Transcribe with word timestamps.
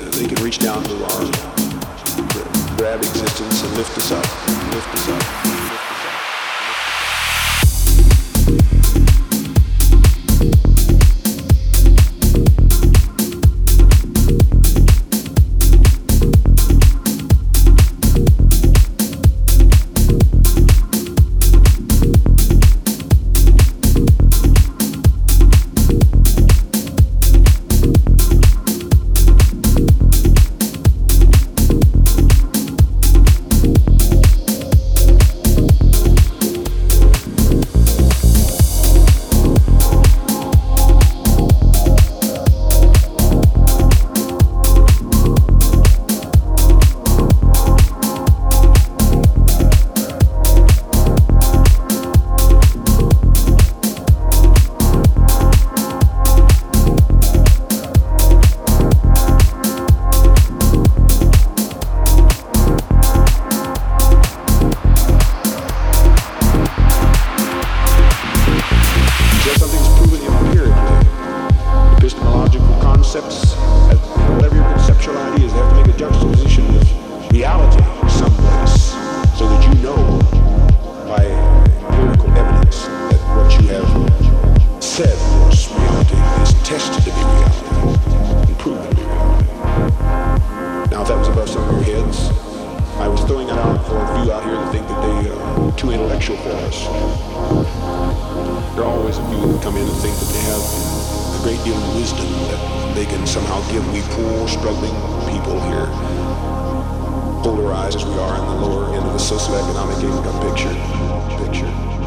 they 0.00 0.26
can 0.26 0.42
reach 0.42 0.58
down 0.58 0.82
to 0.82 1.04
our 1.04 1.24
grab 2.76 2.98
existence 3.00 3.62
and 3.62 3.76
lift 3.76 3.96
us 3.98 4.12
up, 4.12 4.24
lift 4.72 4.94
us 4.94 5.08
up. 5.08 5.44
Lift 5.44 5.68
us 5.68 5.72
up. 5.72 5.81
think 94.82 94.88
that 94.88 95.22
they 95.22 95.30
are 95.30 95.68
uh, 95.68 95.76
too 95.76 95.90
intellectual 95.90 96.36
for 96.38 96.50
us. 96.50 96.84
There 98.74 98.84
are 98.84 98.90
always 98.90 99.18
a 99.18 99.24
few 99.28 99.38
who 99.38 99.60
come 99.60 99.76
in 99.76 99.86
and 99.86 99.96
think 99.98 100.16
that 100.16 100.30
they 100.32 100.44
have 100.50 100.62
a 100.62 101.42
great 101.42 101.62
deal 101.64 101.76
of 101.76 101.96
wisdom 101.96 102.26
that 102.50 102.94
they 102.94 103.06
can 103.06 103.26
somehow 103.26 103.60
give 103.70 103.84
we 103.92 104.00
poor, 104.14 104.48
struggling 104.48 104.94
people 105.30 105.60
here, 105.68 105.86
polarized 107.42 107.98
as 107.98 108.04
we 108.04 108.14
are 108.14 108.38
in 108.38 108.46
the 108.46 108.66
lower 108.66 108.94
end 108.94 109.04
of 109.06 109.12
the 109.12 109.18
socioeconomic 109.18 110.02
income 110.02 110.38
picture. 110.50 110.74
Picture. 111.44 112.01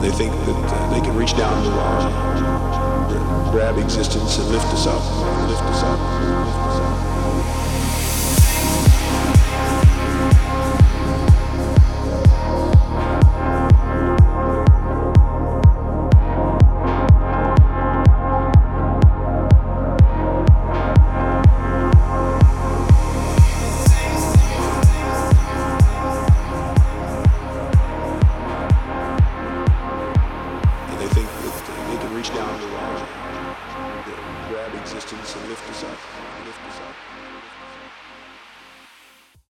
and 0.00 0.10
they 0.10 0.16
think 0.16 0.32
that 0.46 0.72
uh, 0.72 0.94
they 0.94 1.00
can 1.00 1.14
reach 1.14 1.36
down 1.36 1.52
uh, 1.52 3.10
and 3.10 3.52
grab 3.52 3.76
existence 3.76 4.38
and 4.38 4.48
lift 4.48 4.64
us 4.68 4.86
up, 4.86 5.02
lift 5.48 5.62
us 5.62 5.82
up, 5.82 5.98
lift 6.20 6.56
us 6.56 6.80
up. 6.80 7.09
grab 34.48 34.74
existence 34.74 35.36
and 35.36 35.48
lift 35.48 35.68
us 35.70 35.84
up, 35.84 35.90
lift 36.46 36.60
us 36.68 36.80
up. 36.80 37.19